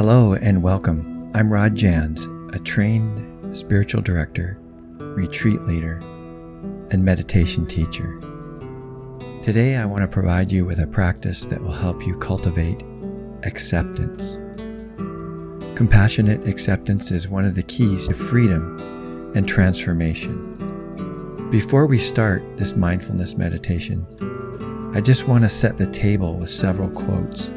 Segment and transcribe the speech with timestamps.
[0.00, 1.30] Hello and welcome.
[1.34, 4.56] I'm Rod Jans, a trained spiritual director,
[4.96, 5.98] retreat leader,
[6.90, 8.18] and meditation teacher.
[9.42, 12.82] Today, I want to provide you with a practice that will help you cultivate
[13.42, 14.38] acceptance.
[15.76, 21.50] Compassionate acceptance is one of the keys to freedom and transformation.
[21.50, 24.06] Before we start this mindfulness meditation,
[24.94, 27.50] I just want to set the table with several quotes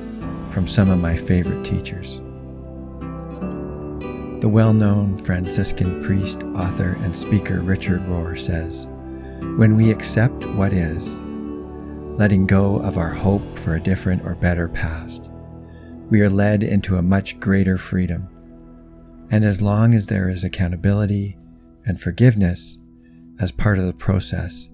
[0.51, 2.19] from some of my favorite teachers.
[4.43, 8.87] The well known Franciscan priest, author, and speaker Richard Rohr says
[9.57, 11.17] When we accept what is,
[12.19, 15.29] letting go of our hope for a different or better past,
[16.09, 18.27] we are led into a much greater freedom.
[19.31, 21.37] And as long as there is accountability
[21.85, 22.79] and forgiveness
[23.39, 24.67] as part of the process,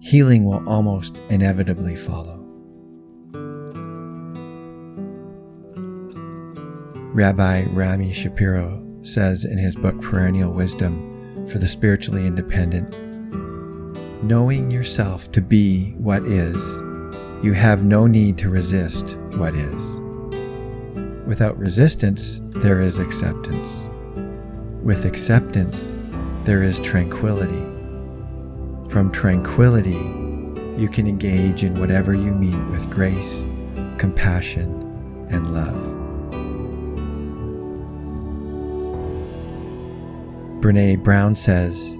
[0.00, 2.40] healing will almost inevitably follow.
[7.14, 12.92] Rabbi Rami Shapiro says in his book Perennial Wisdom for the Spiritually Independent
[14.24, 16.58] Knowing yourself to be what is,
[17.44, 20.00] you have no need to resist what is.
[21.26, 23.82] Without resistance, there is acceptance.
[24.82, 25.92] With acceptance,
[26.44, 27.64] there is tranquility.
[28.88, 29.90] From tranquility,
[30.80, 33.44] you can engage in whatever you meet with grace,
[33.98, 35.93] compassion, and love.
[40.64, 41.90] Brene Brown says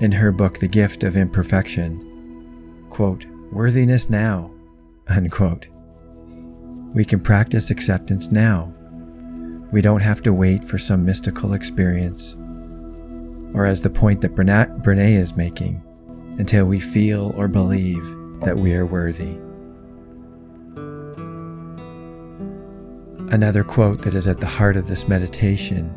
[0.00, 4.50] in her book, The Gift of Imperfection, quote, worthiness now,
[5.08, 5.68] unquote.
[6.94, 8.72] We can practice acceptance now.
[9.70, 12.34] We don't have to wait for some mystical experience,
[13.52, 15.82] or as the point that Brene is making,
[16.38, 18.06] until we feel or believe
[18.40, 19.36] that we are worthy.
[23.30, 25.94] Another quote that is at the heart of this meditation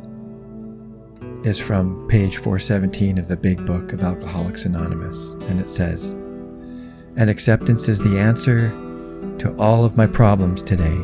[1.48, 6.12] is from page 417 of the Big Book of Alcoholics Anonymous, and it says,
[7.16, 8.70] And acceptance is the answer
[9.40, 10.98] to all of my problems today.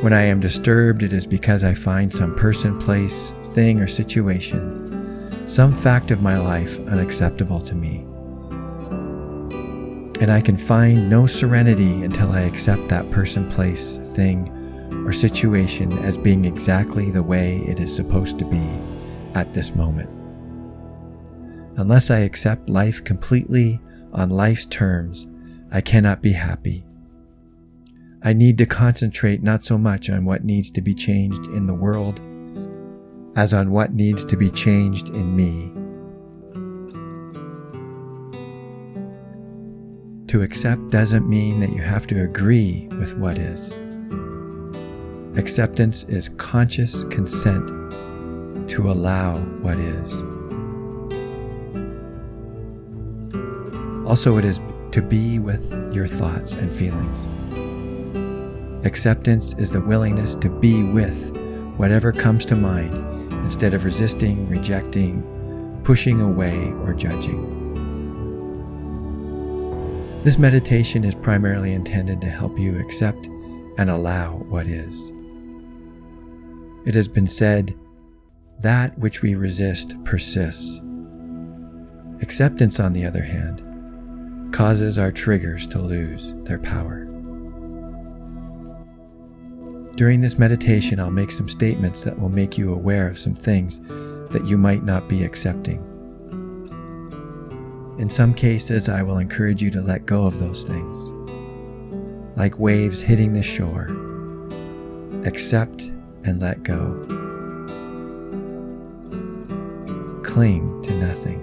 [0.00, 5.46] When I am disturbed, it is because I find some person, place, thing, or situation,
[5.46, 7.98] some fact of my life unacceptable to me.
[10.22, 14.48] And I can find no serenity until I accept that person, place, thing,
[15.06, 18.66] or situation as being exactly the way it is supposed to be
[19.34, 20.10] at this moment.
[21.76, 23.80] Unless I accept life completely
[24.12, 25.26] on life's terms,
[25.72, 26.84] I cannot be happy.
[28.22, 31.74] I need to concentrate not so much on what needs to be changed in the
[31.74, 32.20] world
[33.36, 35.72] as on what needs to be changed in me.
[40.26, 43.72] To accept doesn't mean that you have to agree with what is.
[45.38, 47.70] Acceptance is conscious consent
[48.70, 50.14] to allow what is.
[54.08, 54.60] Also, it is
[54.92, 57.26] to be with your thoughts and feelings.
[58.86, 61.36] Acceptance is the willingness to be with
[61.76, 62.96] whatever comes to mind
[63.44, 65.22] instead of resisting, rejecting,
[65.84, 67.58] pushing away, or judging.
[70.22, 73.26] This meditation is primarily intended to help you accept
[73.78, 75.12] and allow what is.
[76.84, 77.74] It has been said
[78.60, 80.80] that which we resist persists.
[82.20, 83.62] Acceptance, on the other hand,
[84.52, 87.06] causes our triggers to lose their power.
[89.96, 93.80] During this meditation, I'll make some statements that will make you aware of some things
[94.30, 95.86] that you might not be accepting.
[97.98, 100.98] In some cases, I will encourage you to let go of those things.
[102.36, 103.88] Like waves hitting the shore,
[105.26, 105.82] accept
[106.24, 107.19] and let go.
[110.30, 111.40] Cling to nothing.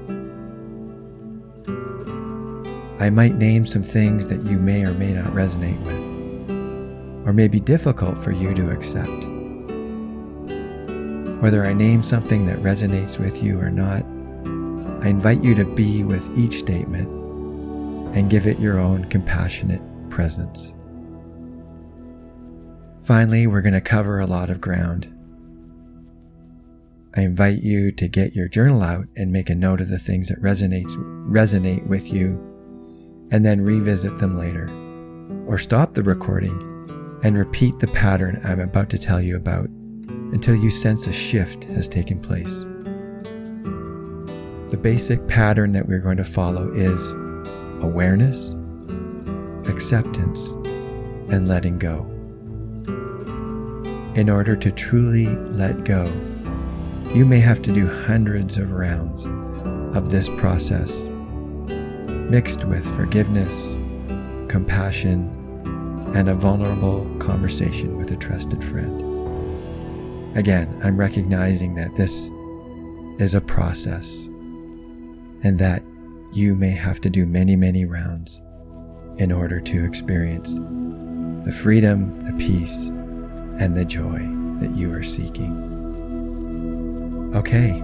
[3.00, 7.48] I might name some things that you may or may not resonate with, or may
[7.50, 9.08] be difficult for you to accept.
[11.42, 14.04] Whether I name something that resonates with you or not,
[15.04, 17.08] I invite you to be with each statement
[18.16, 20.74] and give it your own compassionate presence.
[23.04, 25.14] Finally, we're going to cover a lot of ground.
[27.18, 30.30] I invite you to get your journal out and make a note of the things
[30.30, 32.38] that resonates resonate with you
[33.32, 34.70] and then revisit them later.
[35.48, 39.68] Or stop the recording and repeat the pattern I'm about to tell you about
[40.32, 42.66] until you sense a shift has taken place.
[44.70, 47.10] The basic pattern that we're going to follow is
[47.82, 48.52] awareness,
[49.68, 50.50] acceptance,
[51.34, 52.04] and letting go.
[54.14, 56.06] In order to truly let go,
[57.14, 59.26] you may have to do hundreds of rounds
[59.96, 60.92] of this process,
[62.30, 63.76] mixed with forgiveness,
[64.52, 65.34] compassion,
[66.16, 70.38] and a vulnerable conversation with a trusted friend.
[70.38, 72.30] Again, I'm recognizing that this
[73.20, 74.24] is a process
[75.44, 75.84] and that
[76.34, 78.42] you may have to do many, many rounds
[79.18, 80.56] in order to experience
[81.46, 82.86] the freedom, the peace,
[83.60, 84.20] and the joy
[84.60, 85.67] that you are seeking.
[87.36, 87.84] Okay,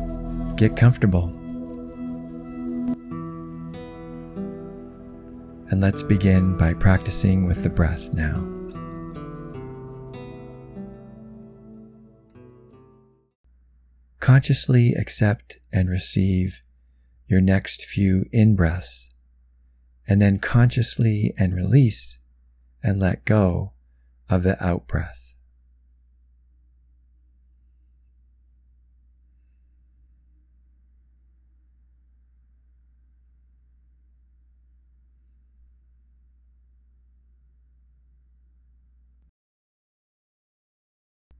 [0.55, 1.25] get comfortable.
[5.69, 8.47] And let's begin by practicing with the breath now.
[14.19, 16.61] Consciously accept and receive
[17.27, 19.09] your next few in breaths,
[20.07, 22.17] and then consciously and release
[22.81, 23.73] and let go
[24.29, 25.32] of the out breath.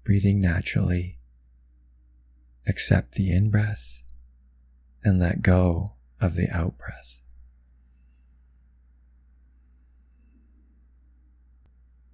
[0.04, 1.18] Breathing naturally
[2.68, 4.02] accept the in breath
[5.04, 7.20] and let go of the out breath.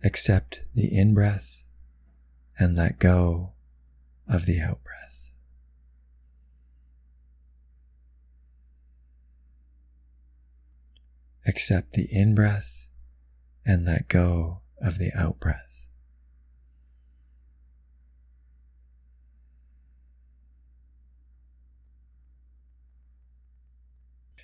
[0.04, 1.64] Accept the in breath
[2.58, 3.54] and let go
[4.28, 5.30] of the out breath.
[11.46, 12.88] Accept the in breath
[13.66, 15.69] and let go of the out breath.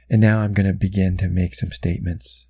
[0.10, 2.46] And now I'm going to begin to make some statements.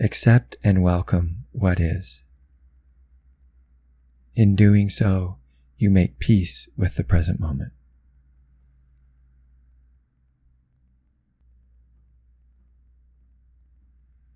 [0.00, 2.22] Accept and welcome what is.
[4.34, 5.36] In doing so,
[5.78, 7.72] you make peace with the present moment.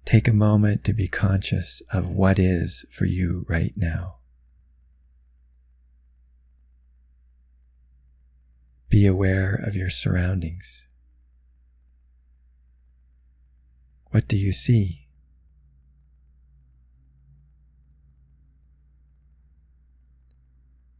[0.07, 4.20] Take a moment to be conscious of what is for you right now.
[8.91, 10.83] Be aware of your surroundings.
[14.11, 15.07] What do you see?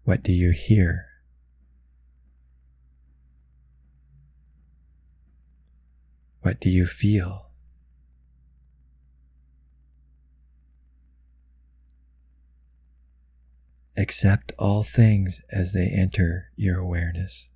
[0.05, 1.07] What do you hear?
[6.43, 7.51] What do you feel?
[13.97, 17.49] Accept all things as they enter your awareness.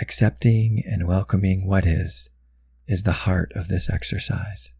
[0.00, 2.30] Accepting and welcoming what is
[2.86, 4.70] is the heart of this exercise.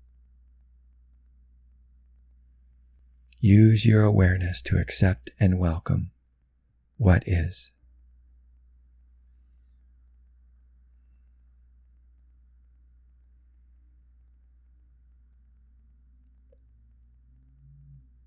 [3.39, 6.13] Use your awareness to accept and welcome
[6.97, 7.71] what is.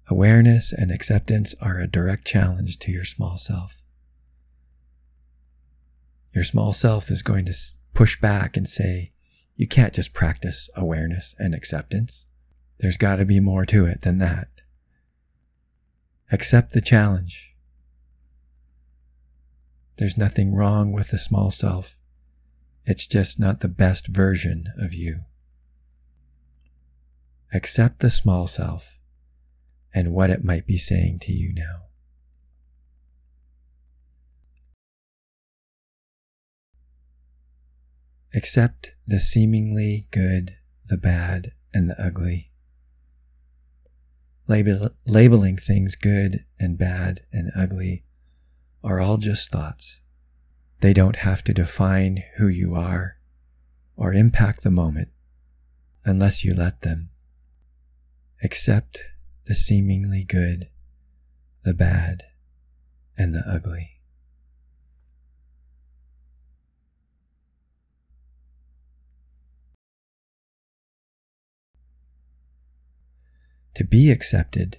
[0.08, 3.82] Awareness and acceptance are a direct challenge to your small self.
[6.36, 7.54] Your small self is going to
[7.94, 9.14] push back and say,
[9.56, 12.26] you can't just practice awareness and acceptance.
[12.80, 14.50] There's got to be more to it than that.
[16.34, 17.56] Accept the challenge.
[19.96, 21.98] There's nothing wrong with the small self.
[22.86, 25.22] It's just not the best version of you.
[27.54, 29.00] Accept the small self
[29.94, 31.85] and what it might be saying to you now.
[38.36, 40.58] Accept the seemingly good,
[40.90, 42.52] the bad, and the ugly.
[44.46, 48.04] Label, labeling things good and bad and ugly
[48.84, 50.02] are all just thoughts.
[50.82, 53.18] They don't have to define who you are
[53.96, 55.10] or impact the moment
[56.04, 57.12] unless you let them.
[58.44, 59.00] Accept
[59.46, 60.68] the seemingly good,
[61.64, 62.24] the bad,
[63.18, 63.95] and the ugly.
[73.76, 74.78] To be accepted,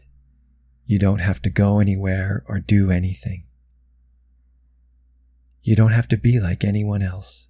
[0.86, 3.44] you don't have to go anywhere or do anything.
[5.62, 7.46] You don't have to be like anyone else.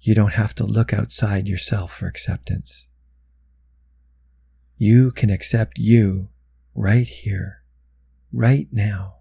[0.00, 2.86] You don't have to look outside yourself for acceptance.
[4.76, 6.30] You can accept you
[6.74, 7.62] right here,
[8.32, 9.16] right now.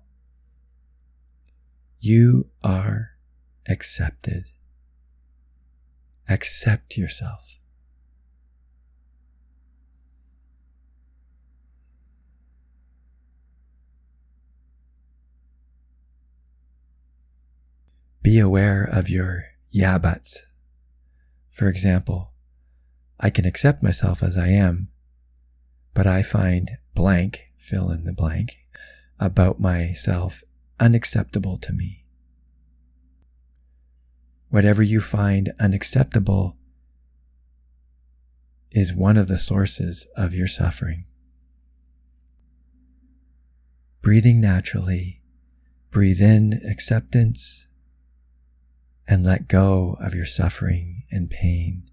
[2.00, 3.12] You are
[3.68, 4.46] accepted.
[6.30, 7.61] accept yourself.
[18.22, 20.44] Be aware of your yeah buts.
[21.50, 22.32] For example,
[23.20, 24.90] I can accept myself as I am,
[25.94, 28.60] but I find blank, fill in the blank,
[29.20, 30.44] about myself
[30.80, 32.06] unacceptable to me.
[34.50, 36.58] Whatever you find unacceptable
[38.70, 41.06] is one of the sources of your suffering.
[44.02, 45.22] Breathing naturally,
[45.90, 47.66] breathe in acceptance
[49.08, 51.84] and let go of your suffering and pain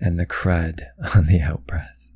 [0.00, 0.82] and the crud
[1.14, 2.06] on the out breath.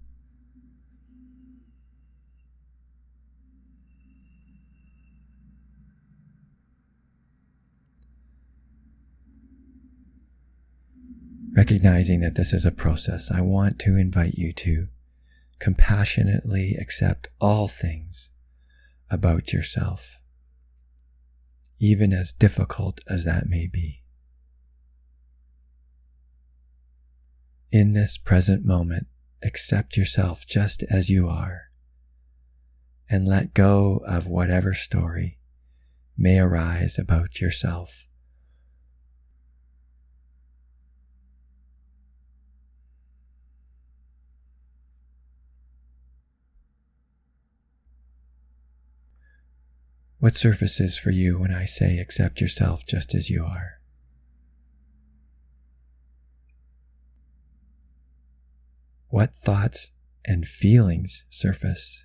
[11.55, 14.89] Recognizing that this is a process, I want to invite you to
[15.59, 18.31] compassionately accept all things
[19.11, 20.17] about yourself
[21.83, 24.05] even as difficult as that may be.
[27.73, 29.09] In this present moment,
[29.43, 31.73] accept yourself just as you are
[33.11, 35.41] and let go of whatever story
[36.17, 38.07] may arise about yourself.
[50.23, 53.81] What surfaces for you when I say accept yourself just as you are?
[59.09, 59.91] What thoughts
[60.25, 62.05] and feelings surface?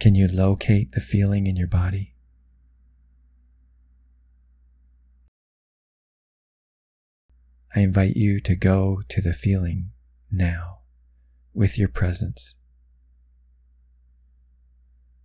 [0.00, 2.16] Can you locate the feeling in your body?
[7.72, 9.92] I invite you to go to the feeling
[10.28, 10.81] now
[11.54, 12.54] with your presence.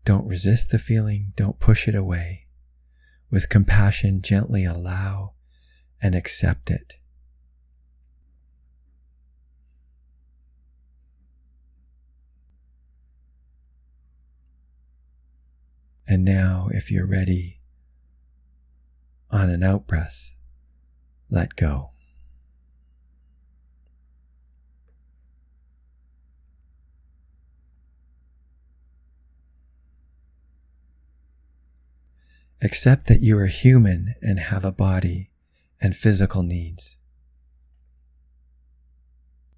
[0.06, 2.46] Don't resist the feeling, don't push it away.
[3.30, 5.34] With compassion, gently allow
[6.02, 6.94] and accept it.
[16.08, 17.60] And now, if you're ready,
[19.30, 20.32] on an out breath,
[21.30, 21.92] let go.
[32.62, 35.30] Accept that you are human and have a body
[35.80, 36.96] and physical needs.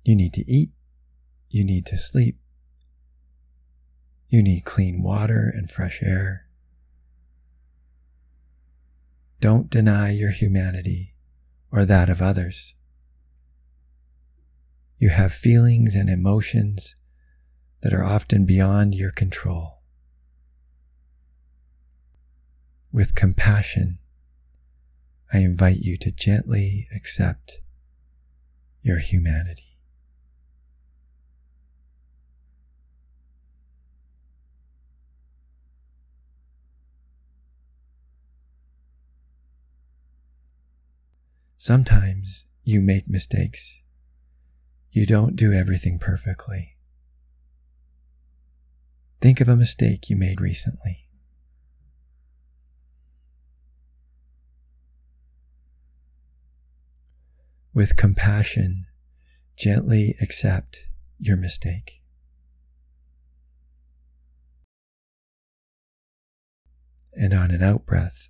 [0.03, 0.71] You need to eat.
[1.49, 2.37] You need to sleep.
[4.27, 6.47] You need clean water and fresh air.
[9.39, 11.13] Don't deny your humanity
[11.71, 12.73] or that of others.
[14.97, 16.95] You have feelings and emotions
[17.81, 19.78] that are often beyond your control.
[22.91, 23.99] With compassion,
[25.31, 27.59] I invite you to gently accept
[28.81, 29.77] your humanity.
[41.57, 43.81] Sometimes you make mistakes.
[44.91, 46.77] You don't do everything perfectly.
[49.21, 51.08] Think of a mistake you made recently.
[57.73, 58.85] With compassion,
[59.55, 60.79] gently accept
[61.19, 62.01] your mistake.
[67.13, 68.29] And on an out breath,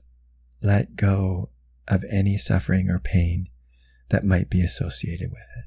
[0.62, 1.50] let go
[1.88, 3.50] of any suffering or pain
[4.10, 5.66] that might be associated with it.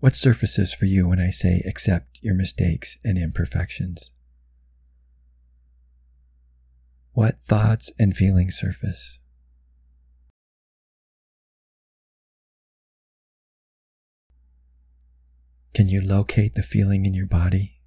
[0.00, 4.10] What surfaces for you when I say accept your mistakes and imperfections?
[7.12, 9.18] What thoughts and feelings surface?
[15.74, 17.80] Can you locate the feeling in your body?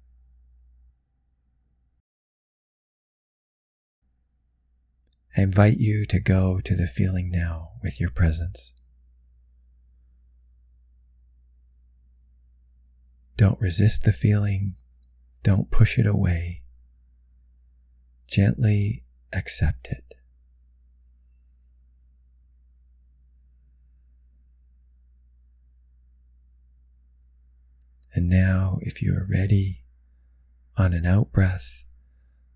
[5.36, 8.73] I invite you to go to the feeling now with your presence.
[13.36, 14.74] Don't resist the feeling.
[15.42, 16.62] Don't push it away.
[18.28, 20.14] Gently accept it.
[28.14, 29.82] And now, if you are ready,
[30.76, 31.82] on an out breath,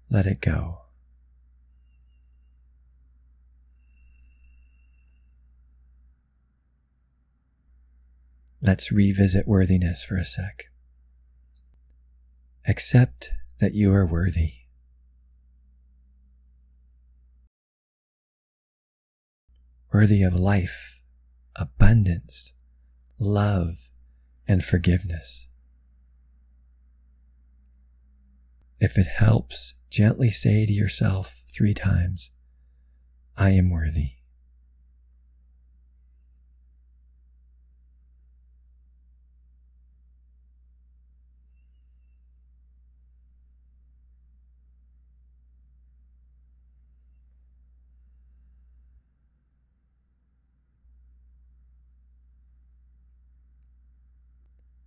[0.08, 0.87] let it go.
[8.60, 10.64] Let's revisit worthiness for a sec.
[12.66, 14.54] Accept that you are worthy.
[19.92, 21.00] Worthy of life,
[21.54, 22.52] abundance,
[23.18, 23.88] love,
[24.46, 25.46] and forgiveness.
[28.80, 32.30] If it helps, gently say to yourself three times,
[33.36, 34.17] I am worthy.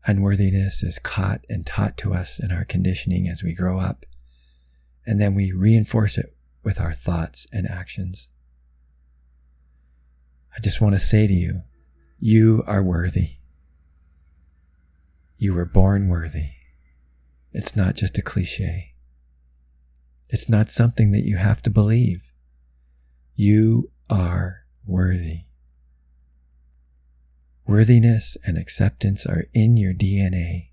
[0.05, 4.05] Unworthiness is caught and taught to us in our conditioning as we grow up,
[5.05, 8.27] and then we reinforce it with our thoughts and actions.
[10.55, 11.61] I just want to say to you,
[12.19, 13.37] you are worthy.
[15.37, 16.49] You were born worthy.
[17.53, 18.93] It's not just a cliche.
[20.29, 22.31] It's not something that you have to believe.
[23.35, 25.45] You are worthy.
[27.67, 30.69] Worthiness and acceptance are in your DNA.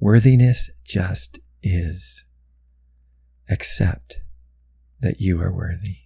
[0.00, 2.24] Worthiness just is.
[3.48, 4.20] Accept
[5.00, 5.98] that you are worthy.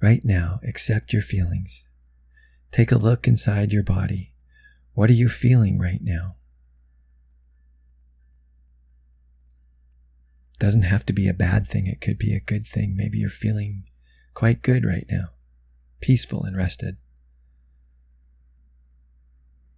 [0.00, 1.84] Right now, accept your feelings.
[2.70, 4.32] Take a look inside your body.
[4.94, 6.37] What are you feeling right now?
[10.58, 11.86] Doesn't have to be a bad thing.
[11.86, 12.96] It could be a good thing.
[12.96, 13.84] Maybe you're feeling
[14.34, 15.30] quite good right now,
[16.00, 16.96] peaceful and rested.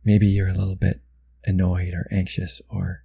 [0.04, 1.00] Maybe you're a little bit
[1.44, 3.04] annoyed or anxious or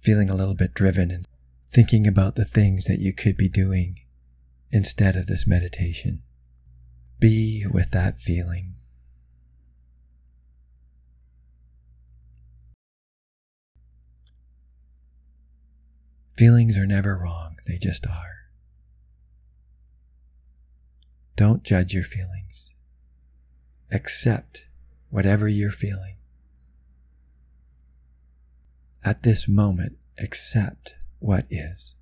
[0.00, 1.26] feeling a little bit driven and
[1.72, 4.00] thinking about the things that you could be doing
[4.70, 6.22] instead of this meditation.
[7.18, 8.75] Be with that feeling.
[16.36, 18.50] Feelings are never wrong, they just are.
[21.34, 22.70] Don't judge your feelings.
[23.90, 24.66] Accept
[25.08, 26.16] whatever you're feeling.
[29.02, 31.94] At this moment, accept what is.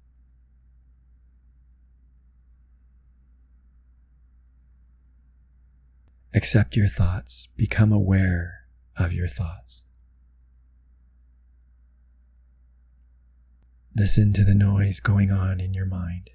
[6.32, 7.48] Accept your thoughts.
[7.56, 8.66] Become aware
[8.96, 9.82] of your thoughts.
[13.96, 16.30] Listen to the noise going on in your mind.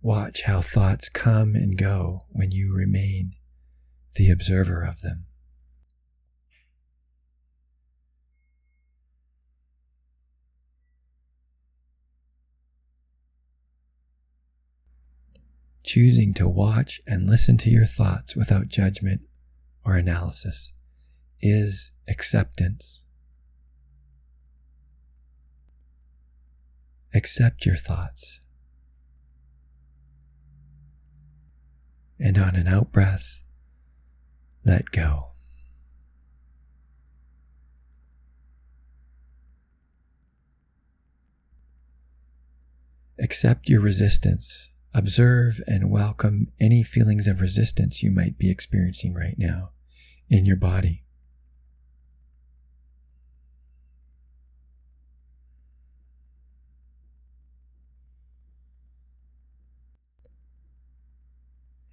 [0.00, 3.32] Watch how thoughts come and go when you remain
[4.14, 5.26] the observer of them.
[15.82, 19.22] Choosing to watch and listen to your thoughts without judgment
[19.84, 20.70] or analysis
[21.40, 23.02] is acceptance.
[27.14, 28.40] Accept your thoughts.
[32.20, 33.40] And on an out breath,
[34.64, 35.28] let go.
[43.18, 44.68] Accept your resistance.
[44.94, 49.70] Observe and welcome any feelings of resistance you might be experiencing right now
[50.28, 51.04] in your body.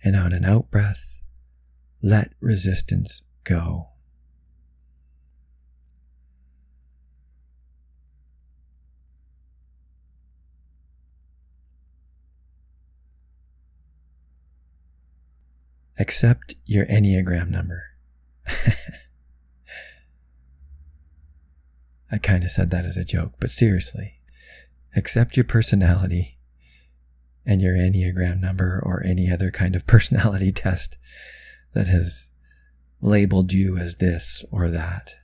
[0.05, 1.17] And on an out breath,
[2.03, 3.87] let resistance go.
[15.97, 17.85] Accept your Enneagram number.
[22.11, 24.19] I kind of said that as a joke, but seriously,
[24.95, 26.34] accept your personality
[27.45, 30.97] and your Enneagram number or any other kind of personality test
[31.73, 32.25] that has
[33.01, 35.15] labeled you as this or that.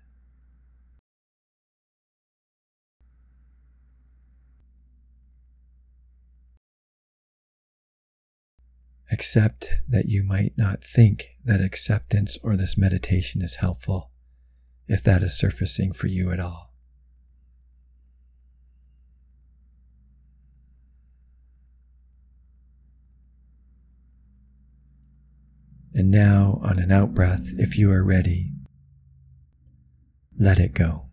[9.12, 14.10] Accept that you might not think that acceptance or this meditation is helpful
[14.88, 16.70] if that is surfacing for you at all.
[25.93, 28.51] And now, on an out breath, if you are ready,
[30.38, 31.06] let it go.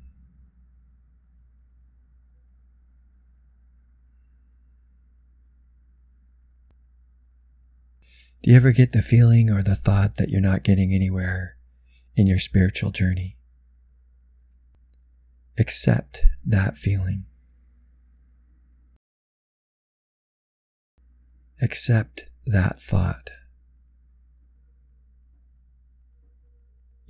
[8.43, 11.57] Do you ever get the feeling or the thought that you're not getting anywhere
[12.15, 13.37] in your spiritual journey?
[15.59, 17.25] Accept that feeling.
[21.61, 23.31] Accept that thought.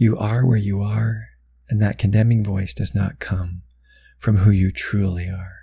[0.00, 1.30] You are where you are,
[1.68, 3.62] and that condemning voice does not come
[4.16, 5.62] from who you truly are.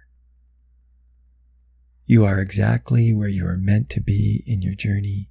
[2.05, 5.29] You are exactly where you are meant to be in your journey,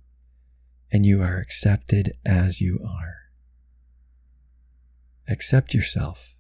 [0.91, 3.17] and you are accepted as you are.
[5.29, 6.37] Accept yourself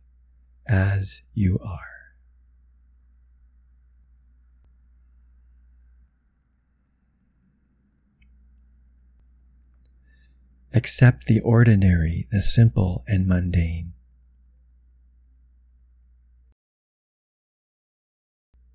[0.67, 1.94] as you are.
[10.77, 13.93] Accept the ordinary, the simple, and mundane.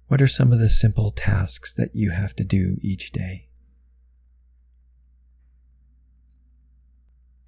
[0.07, 3.49] What are some of the simple tasks that you have to do each day?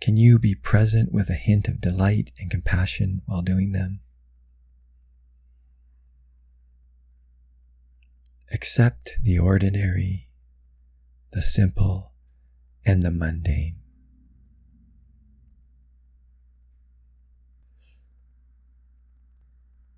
[0.02, 4.02] Can you be present with a hint of delight and compassion while doing them?
[8.52, 10.28] Accept the ordinary,
[11.32, 12.12] the simple,
[12.86, 13.81] and the mundane.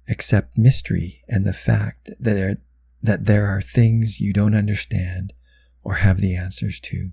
[0.08, 2.58] Accept mystery and the fact that there,
[3.02, 5.34] that there are things you don't understand
[5.84, 7.12] or have the answers to.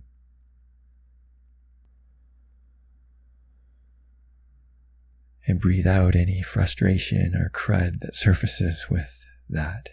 [5.47, 9.89] And breathe out any frustration or crud that surfaces with that.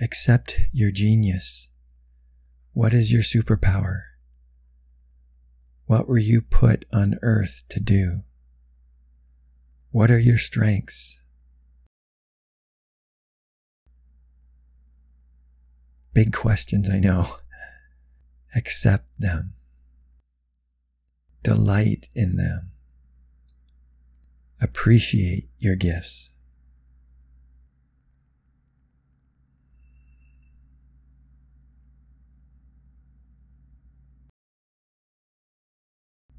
[0.00, 1.68] Accept your genius.
[2.72, 4.07] What is your superpower?
[5.88, 8.20] What were you put on earth to do?
[9.90, 11.18] What are your strengths?
[16.12, 17.38] Big questions, I know.
[18.54, 19.54] Accept them.
[21.42, 22.72] Delight in them.
[24.60, 26.28] Appreciate your gifts.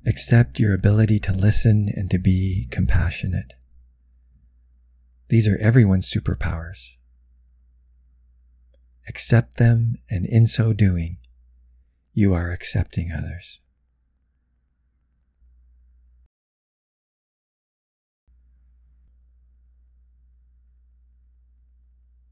[0.09, 3.53] Accept your ability to listen and to be compassionate.
[5.27, 6.95] These are everyone's superpowers.
[9.07, 11.17] Accept them, and in so doing,
[12.11, 13.59] you are accepting others.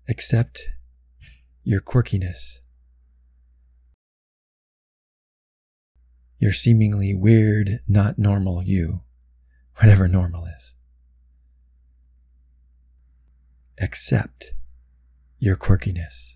[0.09, 0.63] Accept
[1.63, 2.57] your quirkiness
[6.39, 9.01] your seemingly weird, not normal you,
[9.77, 10.75] whatever normal is.
[13.79, 14.53] Accept
[15.39, 16.33] your quirkiness.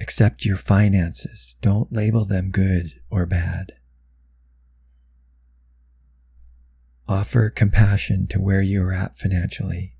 [0.00, 1.56] Accept your finances.
[1.62, 3.72] Don't label them good or bad.
[7.08, 9.93] Offer compassion to where you are at financially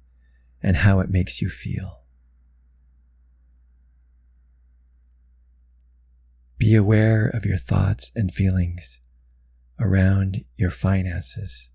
[0.64, 2.00] and how it makes you feel.
[6.56, 8.98] Be aware of your thoughts and feelings
[9.78, 11.68] around your finances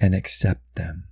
[0.00, 1.04] and accept them.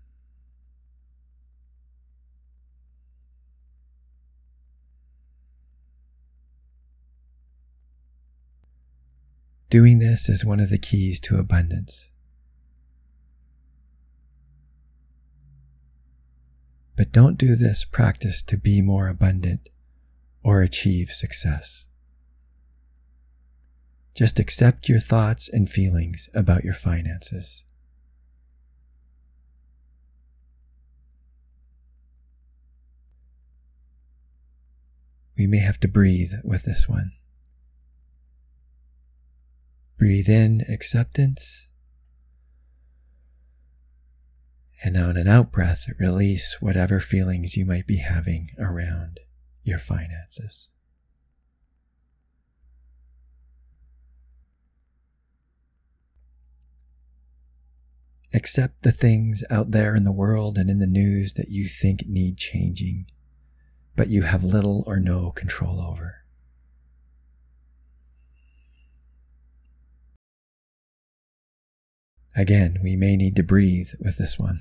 [9.68, 12.09] Doing this is one of the keys to abundance.
[17.00, 19.70] But don't do this practice to be more abundant
[20.42, 21.86] or achieve success.
[24.12, 27.64] Just accept your thoughts and feelings about your finances.
[35.38, 37.12] We may have to breathe with this one.
[39.96, 41.66] Breathe in acceptance
[44.82, 49.20] And on an out breath, release whatever feelings you might be having around
[49.62, 50.68] your finances.
[58.32, 62.06] Accept the things out there in the world and in the news that you think
[62.06, 63.06] need changing,
[63.96, 66.22] but you have little or no control over.
[72.40, 74.61] Again, we may need to breathe with this one.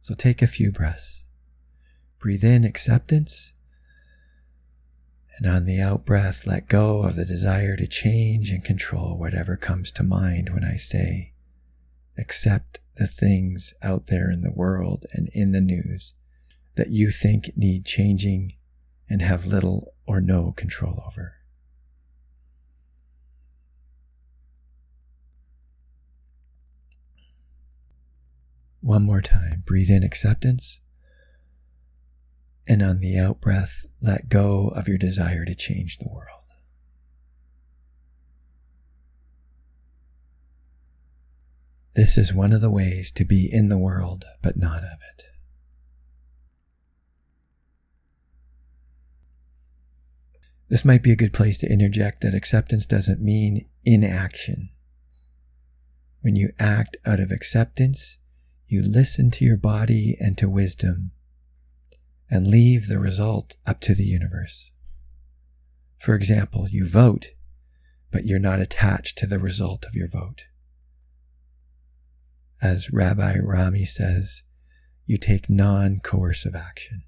[0.00, 1.22] So take a few breaths.
[2.18, 3.52] Breathe in acceptance.
[5.36, 9.54] And on the out breath, let go of the desire to change and control whatever
[9.54, 11.34] comes to mind when I say,
[12.16, 16.14] accept the things out there in the world and in the news
[16.76, 18.54] that you think need changing
[19.10, 21.35] and have little or no control over.
[28.86, 29.64] One more time.
[29.66, 30.78] Breathe in acceptance.
[32.68, 36.44] And on the out breath, let go of your desire to change the world.
[41.96, 45.24] This is one of the ways to be in the world, but not of it.
[50.68, 54.68] This might be a good place to interject that acceptance doesn't mean inaction.
[56.20, 58.18] When you act out of acceptance,
[58.68, 61.12] you listen to your body and to wisdom
[62.28, 64.70] and leave the result up to the universe.
[65.98, 67.28] For example, you vote,
[68.10, 70.44] but you're not attached to the result of your vote.
[72.60, 74.42] As Rabbi Rami says,
[75.04, 77.04] you take non coercive action.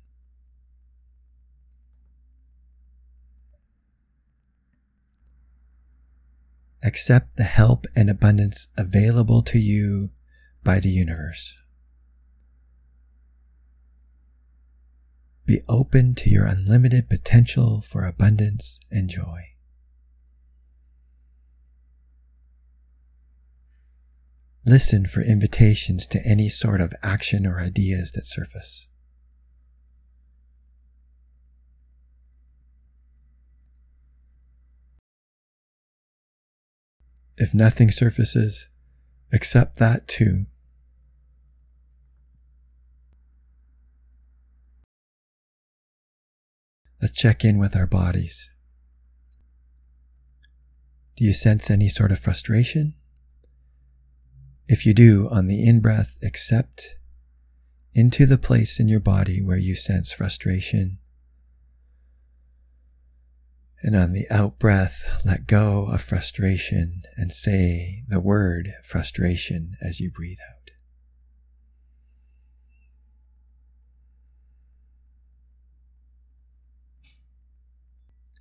[6.82, 10.10] Accept the help and abundance available to you
[10.64, 11.54] by the universe.
[15.46, 19.54] Be open to your unlimited potential for abundance and joy.
[24.66, 28.86] Listen for invitations to any sort of action or ideas that surface.
[37.38, 38.68] If nothing surfaces,
[39.32, 40.46] accept that too.
[47.00, 48.50] Let's check in with our bodies.
[51.16, 52.94] Do you sense any sort of frustration?
[54.66, 56.96] If you do, on the in breath, accept
[57.94, 60.98] into the place in your body where you sense frustration.
[63.80, 70.00] And on the out breath, let go of frustration and say the word frustration as
[70.00, 70.58] you breathe out.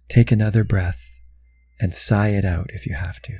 [0.09, 1.19] Take another breath
[1.79, 3.39] and sigh it out if you have to.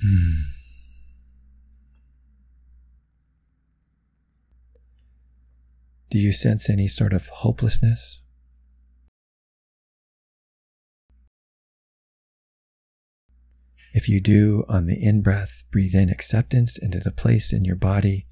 [0.00, 0.56] Hmm.
[6.10, 8.20] Do you sense any sort of hopelessness?
[13.96, 17.76] If you do, on the in breath, breathe in acceptance into the place in your
[17.76, 18.26] body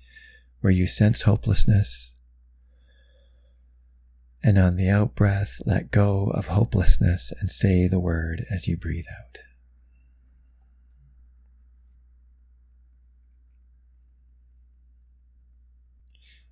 [0.61, 2.13] where you sense hopelessness
[4.43, 8.77] and on the out breath, let go of hopelessness and say the word as you
[8.77, 9.39] breathe out.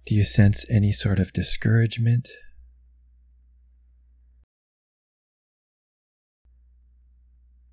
[0.07, 2.31] Do you sense any sort of discouragement?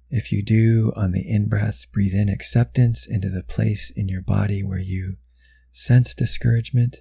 [0.10, 4.22] If you do, on the in breath, breathe in acceptance into the place in your
[4.22, 5.18] body where you
[5.72, 6.98] sense discouragement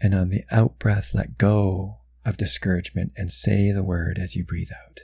[0.00, 4.44] And on the out breath, let go of discouragement and say the word as you
[4.44, 5.00] breathe out.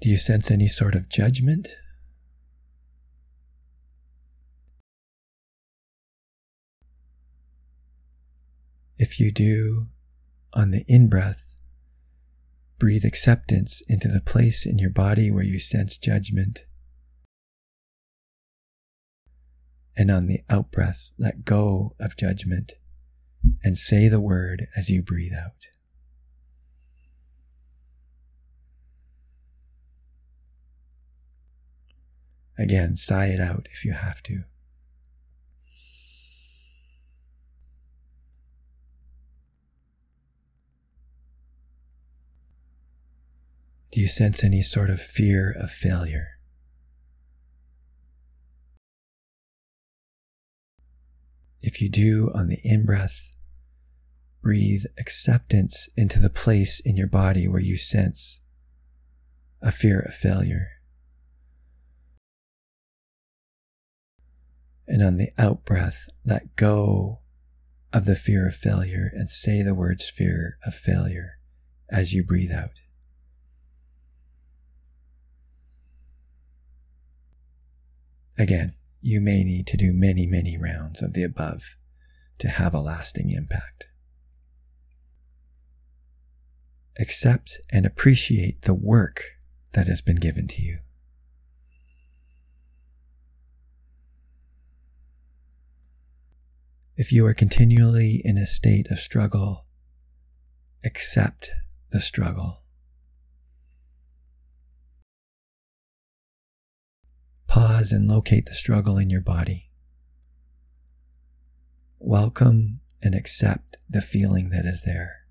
[0.00, 1.68] Do you sense any sort of judgment?
[9.02, 9.86] If you do,
[10.52, 11.54] on the in breath,
[12.78, 16.66] breathe acceptance into the place in your body where you sense judgment
[19.96, 22.74] and on the out breath, let go of judgment
[23.64, 25.68] and say the word as you breathe out.
[32.58, 34.42] Again, sigh it out if you have to.
[43.92, 46.38] Do you sense any sort of fear of failure?
[51.60, 53.30] If you do on the in breath,
[54.42, 58.40] breathe acceptance into the place in your body where you sense
[59.60, 60.68] a fear of failure.
[64.86, 67.20] And on the out breath, let go
[67.92, 71.38] of the fear of failure and say the words fear of failure
[71.90, 72.79] as you breathe out.
[78.40, 78.72] Again,
[79.02, 81.76] you may need to do many, many rounds of the above
[82.38, 83.84] to have a lasting impact.
[86.98, 89.24] Accept and appreciate the work
[89.72, 90.78] that has been given to you.
[96.96, 99.66] If you are continually in a state of struggle,
[100.82, 101.50] accept
[101.90, 102.59] the struggle.
[107.50, 109.70] Pause and locate the struggle in your body.
[111.98, 115.22] Welcome and accept the feeling that is there.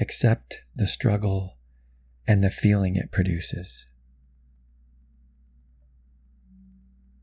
[0.00, 1.58] Accept the struggle
[2.26, 3.86] and the feeling it produces.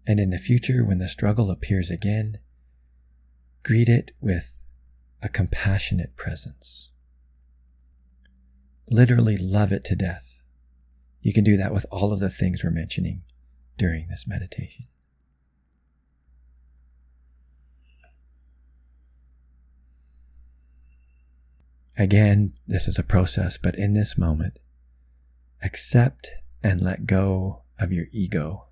[0.07, 2.37] And in the future, when the struggle appears again,
[3.63, 4.53] greet it with
[5.21, 6.89] a compassionate presence.
[8.89, 10.41] Literally love it to death.
[11.21, 13.23] You can do that with all of the things we're mentioning
[13.77, 14.85] during this meditation.
[21.97, 24.57] Again, this is a process, but in this moment,
[25.61, 26.31] accept
[26.63, 28.69] and let go of your ego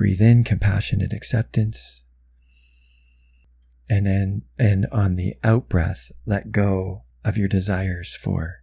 [0.00, 2.04] Breathe in compassionate acceptance.
[3.90, 8.62] And then, and on the out breath, let go of your desires for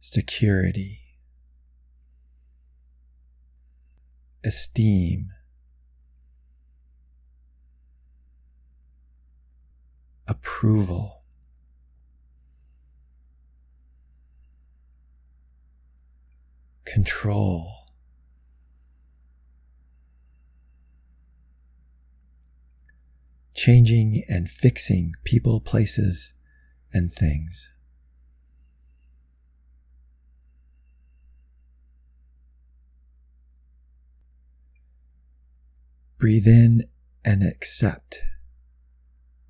[0.00, 1.02] security,
[4.44, 5.28] esteem,
[10.26, 11.22] approval.
[16.84, 17.87] Control.
[23.58, 26.32] Changing and fixing people, places,
[26.92, 27.68] and things.
[36.18, 36.84] Breathe in
[37.24, 38.20] and accept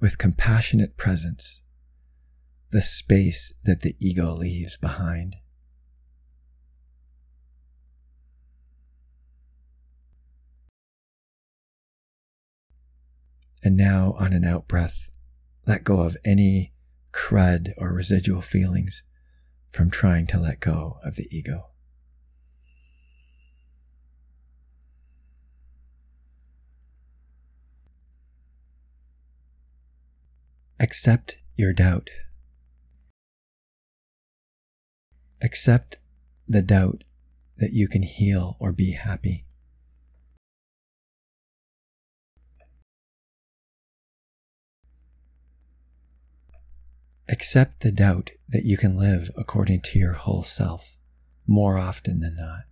[0.01, 1.61] with compassionate presence
[2.71, 5.37] the space that the ego leaves behind.
[13.68, 15.11] And now, on an out breath,
[15.66, 16.72] let go of any
[17.12, 19.02] crud or residual feelings
[19.70, 21.66] from trying to let go of the ego.
[30.81, 32.09] Accept your doubt.
[35.42, 35.98] Accept
[36.48, 37.04] the doubt
[37.59, 39.44] that you can heal or be happy.
[47.31, 50.97] Accept the doubt that you can live according to your whole self
[51.47, 52.62] more often than not.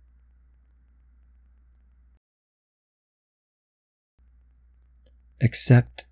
[5.39, 6.05] Accept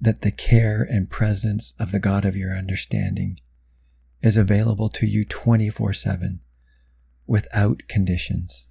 [0.00, 3.40] that the care and presence of the God of your understanding
[4.22, 6.40] is available to you 24 7
[7.26, 8.64] without conditions.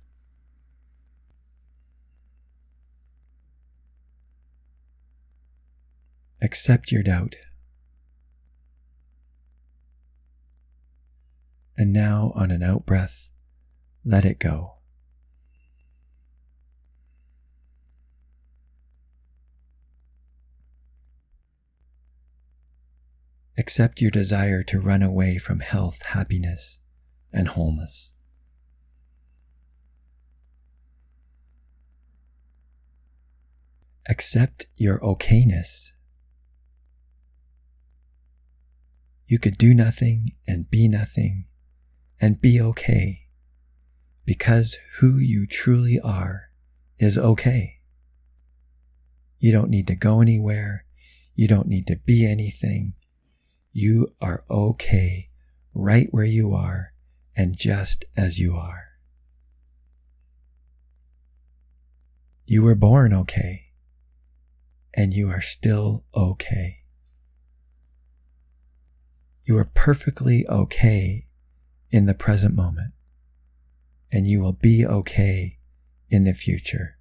[6.42, 7.36] Accept your doubt.
[11.78, 13.30] And now, on an out breath,
[14.04, 14.78] let it go.
[23.60, 26.80] Accept your desire to run away from health, happiness,
[27.32, 28.12] and wholeness.
[34.10, 35.92] Accept your okayness.
[39.28, 41.46] You could do nothing and be nothing
[42.20, 43.28] and be okay
[44.26, 46.50] because who you truly are
[46.98, 47.80] is okay.
[49.40, 50.86] You don't need to go anywhere.
[51.36, 52.94] You don't need to be anything.
[53.72, 55.30] You are okay
[55.74, 56.94] right where you are
[57.36, 58.86] and just as you are.
[62.46, 63.68] You were born okay
[64.94, 66.80] and you are still okay.
[69.46, 71.27] You are perfectly okay
[71.90, 72.94] in the present moment,
[74.12, 75.58] and you will be okay
[76.10, 76.98] in the future.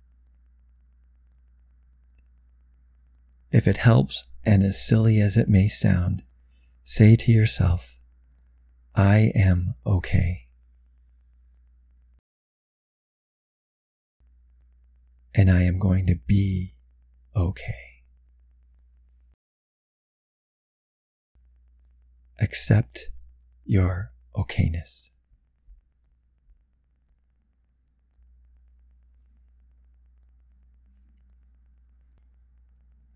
[3.50, 6.22] If it helps, and as silly as it may sound,
[6.84, 7.96] say to yourself,
[8.94, 10.46] I am okay.
[15.34, 16.74] And I am going to be
[17.34, 18.02] okay.
[22.40, 23.10] Accept
[23.64, 25.08] your okayness.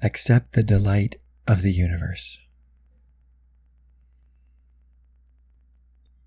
[0.03, 1.16] Accept the delight
[1.47, 2.39] of the universe.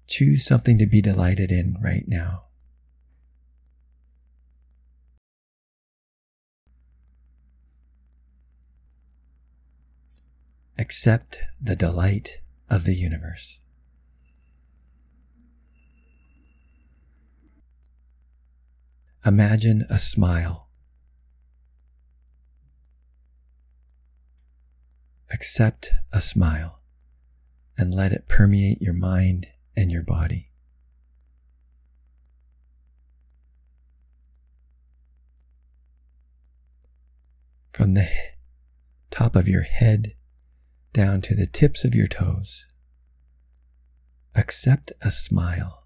[0.05, 2.43] Choose something to be delighted in right now.
[10.77, 13.57] Accept the delight of the universe.
[19.25, 20.67] Imagine a smile.
[25.31, 26.81] Accept a smile
[27.77, 29.47] and let it permeate your mind
[29.77, 30.51] and your body.
[37.71, 38.09] From the
[39.09, 40.15] top of your head
[40.91, 42.65] down to the tips of your toes,
[44.35, 45.82] accept a smile.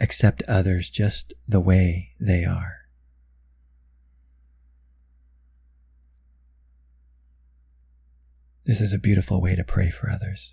[0.00, 2.78] Accept others just the way they are.
[8.64, 10.52] This is a beautiful way to pray for others.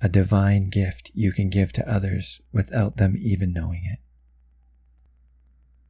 [0.00, 3.98] A divine gift you can give to others without them even knowing it.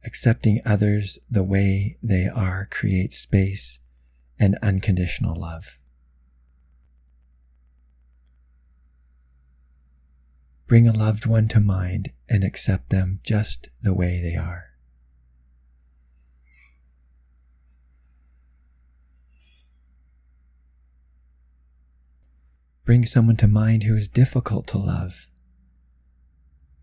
[0.05, 3.79] Accepting others the way they are creates space
[4.37, 5.77] and unconditional love.
[10.67, 14.71] Bring a loved one to mind and accept them just the way they are.
[22.83, 25.27] Bring someone to mind who is difficult to love.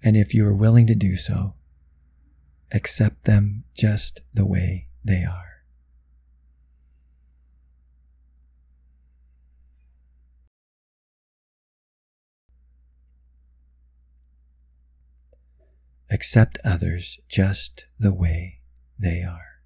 [0.02, 1.54] And if you are willing to do so,
[2.72, 5.51] accept them just the way they are.
[16.12, 18.60] Accept others just the way
[18.98, 19.62] they are.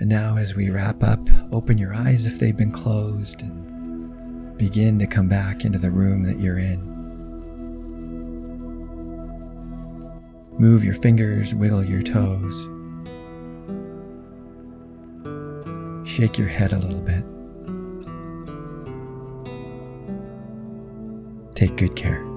[0.00, 1.20] And now, as we wrap up,
[1.52, 6.24] open your eyes if they've been closed and begin to come back into the room
[6.24, 6.80] that you're in.
[10.58, 12.54] Move your fingers, wiggle your toes,
[16.04, 17.24] shake your head a little bit.
[21.60, 22.29] Take good care.